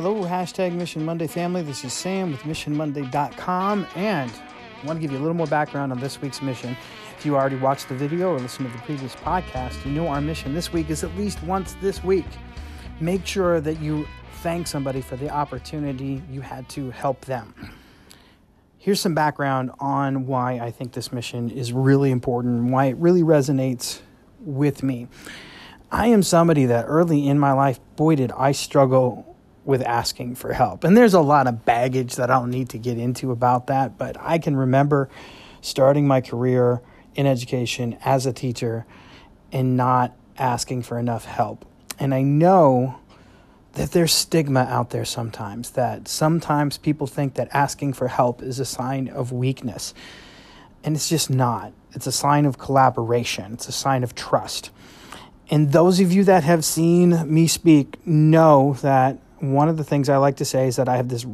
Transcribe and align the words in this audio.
Hello, 0.00 0.22
hashtag 0.22 0.74
Mission 0.74 1.04
Monday 1.04 1.26
family. 1.26 1.60
This 1.60 1.84
is 1.84 1.92
Sam 1.92 2.30
with 2.30 2.42
MissionMonday.com, 2.42 3.84
and 3.96 4.30
I 4.30 4.86
want 4.86 4.96
to 4.96 5.00
give 5.00 5.10
you 5.10 5.18
a 5.18 5.22
little 5.22 5.34
more 5.34 5.48
background 5.48 5.90
on 5.90 5.98
this 5.98 6.22
week's 6.22 6.40
mission. 6.40 6.76
If 7.18 7.26
you 7.26 7.34
already 7.34 7.56
watched 7.56 7.88
the 7.88 7.96
video 7.96 8.30
or 8.30 8.38
listened 8.38 8.70
to 8.70 8.76
the 8.76 8.82
previous 8.84 9.16
podcast, 9.16 9.84
you 9.84 9.90
know 9.90 10.06
our 10.06 10.20
mission 10.20 10.54
this 10.54 10.72
week 10.72 10.88
is 10.88 11.02
at 11.02 11.12
least 11.16 11.42
once 11.42 11.74
this 11.80 12.04
week. 12.04 12.26
Make 13.00 13.26
sure 13.26 13.60
that 13.60 13.80
you 13.80 14.06
thank 14.34 14.68
somebody 14.68 15.00
for 15.00 15.16
the 15.16 15.30
opportunity 15.30 16.22
you 16.30 16.42
had 16.42 16.68
to 16.68 16.92
help 16.92 17.22
them. 17.24 17.52
Here's 18.78 19.00
some 19.00 19.16
background 19.16 19.72
on 19.80 20.28
why 20.28 20.60
I 20.60 20.70
think 20.70 20.92
this 20.92 21.12
mission 21.12 21.50
is 21.50 21.72
really 21.72 22.12
important, 22.12 22.56
and 22.60 22.70
why 22.70 22.84
it 22.84 22.96
really 22.98 23.24
resonates 23.24 23.98
with 24.38 24.84
me. 24.84 25.08
I 25.90 26.06
am 26.06 26.22
somebody 26.22 26.66
that 26.66 26.84
early 26.86 27.26
in 27.26 27.40
my 27.40 27.52
life, 27.52 27.80
boy, 27.96 28.14
did 28.14 28.30
I 28.30 28.52
struggle 28.52 29.27
with 29.68 29.82
asking 29.82 30.34
for 30.34 30.54
help. 30.54 30.82
And 30.82 30.96
there's 30.96 31.12
a 31.12 31.20
lot 31.20 31.46
of 31.46 31.66
baggage 31.66 32.16
that 32.16 32.30
I 32.30 32.38
don't 32.38 32.50
need 32.50 32.70
to 32.70 32.78
get 32.78 32.96
into 32.96 33.30
about 33.32 33.66
that, 33.66 33.98
but 33.98 34.16
I 34.18 34.38
can 34.38 34.56
remember 34.56 35.10
starting 35.60 36.06
my 36.06 36.22
career 36.22 36.80
in 37.14 37.26
education 37.26 37.98
as 38.02 38.24
a 38.24 38.32
teacher 38.32 38.86
and 39.52 39.76
not 39.76 40.16
asking 40.38 40.84
for 40.84 40.98
enough 40.98 41.26
help. 41.26 41.66
And 41.98 42.14
I 42.14 42.22
know 42.22 42.98
that 43.74 43.90
there's 43.90 44.14
stigma 44.14 44.60
out 44.60 44.88
there 44.88 45.04
sometimes 45.04 45.72
that 45.72 46.08
sometimes 46.08 46.78
people 46.78 47.06
think 47.06 47.34
that 47.34 47.50
asking 47.52 47.92
for 47.92 48.08
help 48.08 48.42
is 48.42 48.58
a 48.58 48.64
sign 48.64 49.08
of 49.08 49.32
weakness. 49.32 49.92
And 50.82 50.96
it's 50.96 51.10
just 51.10 51.28
not. 51.28 51.74
It's 51.92 52.06
a 52.06 52.12
sign 52.12 52.46
of 52.46 52.56
collaboration, 52.56 53.52
it's 53.52 53.68
a 53.68 53.72
sign 53.72 54.02
of 54.02 54.14
trust. 54.14 54.70
And 55.50 55.72
those 55.72 56.00
of 56.00 56.10
you 56.10 56.24
that 56.24 56.44
have 56.44 56.64
seen 56.64 57.30
me 57.30 57.46
speak 57.46 58.06
know 58.06 58.78
that 58.80 59.18
one 59.40 59.68
of 59.68 59.76
the 59.76 59.84
things 59.84 60.08
I 60.08 60.16
like 60.16 60.36
to 60.36 60.44
say 60.44 60.68
is 60.68 60.76
that 60.76 60.88
I 60.88 60.96
have 60.96 61.08
this 61.08 61.26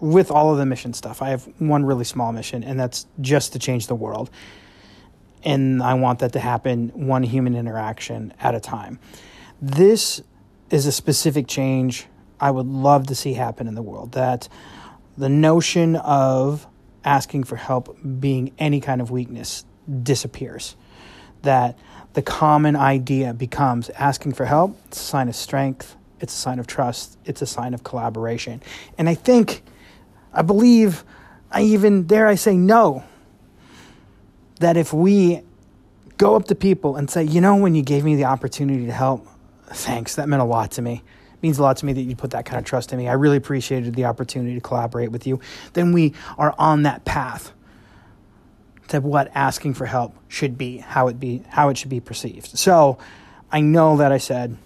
with 0.00 0.30
all 0.30 0.50
of 0.52 0.58
the 0.58 0.66
mission 0.66 0.92
stuff. 0.94 1.20
I 1.22 1.30
have 1.30 1.44
one 1.58 1.84
really 1.84 2.04
small 2.04 2.32
mission, 2.32 2.64
and 2.64 2.78
that's 2.78 3.06
just 3.20 3.52
to 3.52 3.58
change 3.58 3.86
the 3.86 3.94
world. 3.94 4.30
And 5.42 5.82
I 5.82 5.94
want 5.94 6.20
that 6.20 6.32
to 6.34 6.40
happen 6.40 6.88
one 6.94 7.22
human 7.22 7.54
interaction 7.54 8.32
at 8.40 8.54
a 8.54 8.60
time. 8.60 8.98
This 9.60 10.22
is 10.70 10.86
a 10.86 10.92
specific 10.92 11.46
change 11.46 12.06
I 12.38 12.50
would 12.50 12.66
love 12.66 13.06
to 13.08 13.14
see 13.14 13.34
happen 13.34 13.66
in 13.66 13.74
the 13.74 13.82
world. 13.82 14.12
That 14.12 14.48
the 15.18 15.28
notion 15.28 15.96
of 15.96 16.66
asking 17.04 17.44
for 17.44 17.56
help 17.56 17.96
being 18.20 18.52
any 18.58 18.80
kind 18.80 19.00
of 19.00 19.10
weakness 19.10 19.64
disappears. 20.02 20.76
That 21.42 21.78
the 22.12 22.22
common 22.22 22.76
idea 22.76 23.32
becomes 23.34 23.90
asking 23.90 24.34
for 24.34 24.44
help, 24.44 24.76
a 24.90 24.94
sign 24.94 25.28
of 25.28 25.36
strength, 25.36 25.96
it's 26.20 26.34
a 26.34 26.36
sign 26.36 26.58
of 26.58 26.66
trust, 26.66 27.18
it's 27.24 27.42
a 27.42 27.46
sign 27.46 27.74
of 27.74 27.82
collaboration. 27.82 28.62
And 28.98 29.08
I 29.08 29.14
think, 29.14 29.62
I 30.32 30.42
believe, 30.42 31.04
I 31.50 31.62
even 31.62 32.06
dare 32.06 32.26
I 32.26 32.34
say 32.34 32.56
know, 32.56 33.04
that 34.60 34.76
if 34.76 34.92
we 34.92 35.42
go 36.18 36.36
up 36.36 36.44
to 36.46 36.54
people 36.54 36.96
and 36.96 37.10
say, 37.10 37.24
you 37.24 37.40
know, 37.40 37.56
when 37.56 37.74
you 37.74 37.82
gave 37.82 38.04
me 38.04 38.14
the 38.14 38.24
opportunity 38.24 38.86
to 38.86 38.92
help, 38.92 39.26
thanks, 39.68 40.16
that 40.16 40.28
meant 40.28 40.42
a 40.42 40.44
lot 40.44 40.72
to 40.72 40.82
me. 40.82 41.02
It 41.32 41.42
means 41.42 41.58
a 41.58 41.62
lot 41.62 41.78
to 41.78 41.86
me 41.86 41.94
that 41.94 42.02
you 42.02 42.14
put 42.14 42.32
that 42.32 42.44
kind 42.44 42.58
of 42.58 42.66
trust 42.66 42.92
in 42.92 42.98
me. 42.98 43.08
I 43.08 43.14
really 43.14 43.38
appreciated 43.38 43.94
the 43.94 44.04
opportunity 44.04 44.54
to 44.54 44.60
collaborate 44.60 45.10
with 45.10 45.26
you. 45.26 45.40
Then 45.72 45.92
we 45.92 46.12
are 46.36 46.54
on 46.58 46.82
that 46.82 47.06
path 47.06 47.52
to 48.88 49.00
what 49.00 49.30
asking 49.34 49.74
for 49.74 49.86
help 49.86 50.14
should 50.28 50.58
be, 50.58 50.78
how 50.78 51.08
it 51.08 51.18
be, 51.18 51.42
how 51.48 51.70
it 51.70 51.78
should 51.78 51.88
be 51.88 52.00
perceived. 52.00 52.58
So 52.58 52.98
I 53.50 53.60
know 53.60 53.96
that 53.96 54.12
I 54.12 54.18
said 54.18 54.58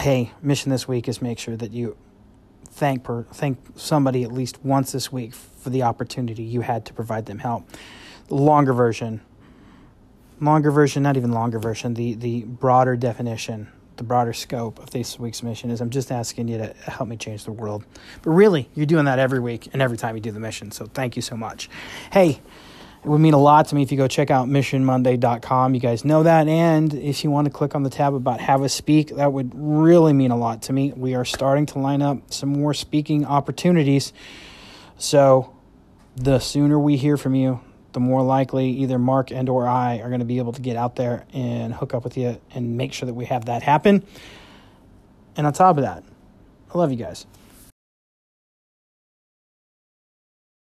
hey, 0.00 0.32
mission 0.42 0.70
this 0.70 0.86
week 0.86 1.08
is 1.08 1.20
make 1.22 1.38
sure 1.38 1.56
that 1.56 1.72
you 1.72 1.96
thank 2.64 3.04
per, 3.04 3.24
thank 3.24 3.58
somebody 3.76 4.22
at 4.22 4.32
least 4.32 4.64
once 4.64 4.92
this 4.92 5.10
week 5.10 5.34
for 5.34 5.70
the 5.70 5.82
opportunity 5.82 6.42
you 6.42 6.60
had 6.60 6.84
to 6.86 6.92
provide 6.92 7.26
them 7.26 7.38
help. 7.38 7.68
Longer 8.28 8.72
version, 8.72 9.20
longer 10.40 10.70
version, 10.70 11.02
not 11.02 11.16
even 11.16 11.32
longer 11.32 11.58
version, 11.58 11.94
the 11.94 12.14
the 12.14 12.42
broader 12.42 12.96
definition, 12.96 13.68
the 13.96 14.02
broader 14.02 14.32
scope 14.32 14.78
of 14.78 14.90
this 14.90 15.18
week's 15.18 15.42
mission 15.42 15.70
is 15.70 15.80
I'm 15.80 15.90
just 15.90 16.12
asking 16.12 16.48
you 16.48 16.58
to 16.58 16.74
help 16.90 17.08
me 17.08 17.16
change 17.16 17.44
the 17.44 17.52
world. 17.52 17.84
But 18.22 18.30
really, 18.30 18.68
you're 18.74 18.86
doing 18.86 19.06
that 19.06 19.18
every 19.18 19.40
week 19.40 19.68
and 19.72 19.80
every 19.80 19.96
time 19.96 20.16
you 20.16 20.20
do 20.20 20.32
the 20.32 20.40
mission. 20.40 20.70
So 20.70 20.86
thank 20.86 21.16
you 21.16 21.22
so 21.22 21.36
much. 21.36 21.70
Hey, 22.12 22.40
it 23.06 23.08
would 23.08 23.20
mean 23.20 23.34
a 23.34 23.38
lot 23.38 23.68
to 23.68 23.76
me 23.76 23.82
if 23.82 23.92
you 23.92 23.96
go 23.96 24.08
check 24.08 24.32
out 24.32 24.48
missionmonday.com. 24.48 25.74
You 25.74 25.80
guys 25.80 26.04
know 26.04 26.24
that. 26.24 26.48
And 26.48 26.92
if 26.92 27.22
you 27.22 27.30
want 27.30 27.44
to 27.44 27.52
click 27.52 27.76
on 27.76 27.84
the 27.84 27.88
tab 27.88 28.14
about 28.14 28.40
Have 28.40 28.62
a 28.62 28.68
Speak, 28.68 29.14
that 29.14 29.32
would 29.32 29.52
really 29.54 30.12
mean 30.12 30.32
a 30.32 30.36
lot 30.36 30.62
to 30.62 30.72
me. 30.72 30.92
We 30.92 31.14
are 31.14 31.24
starting 31.24 31.66
to 31.66 31.78
line 31.78 32.02
up 32.02 32.32
some 32.32 32.48
more 32.48 32.74
speaking 32.74 33.24
opportunities. 33.24 34.12
So 34.98 35.54
the 36.16 36.40
sooner 36.40 36.80
we 36.80 36.96
hear 36.96 37.16
from 37.16 37.36
you, 37.36 37.60
the 37.92 38.00
more 38.00 38.24
likely 38.24 38.70
either 38.70 38.98
Mark 38.98 39.30
and 39.30 39.48
or 39.48 39.68
I 39.68 39.98
are 40.00 40.08
going 40.08 40.18
to 40.18 40.26
be 40.26 40.38
able 40.38 40.54
to 40.54 40.60
get 40.60 40.76
out 40.76 40.96
there 40.96 41.26
and 41.32 41.72
hook 41.72 41.94
up 41.94 42.02
with 42.02 42.16
you 42.16 42.40
and 42.50 42.76
make 42.76 42.92
sure 42.92 43.06
that 43.06 43.14
we 43.14 43.26
have 43.26 43.44
that 43.44 43.62
happen. 43.62 44.04
And 45.36 45.46
on 45.46 45.52
top 45.52 45.76
of 45.76 45.84
that, 45.84 46.02
I 46.74 46.76
love 46.76 46.90
you 46.90 46.98
guys. 46.98 47.24